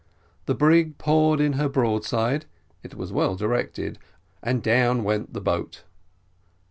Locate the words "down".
4.63-5.03